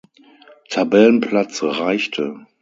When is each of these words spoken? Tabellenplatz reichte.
Tabellenplatz 0.71 1.61
reichte. 1.61 2.47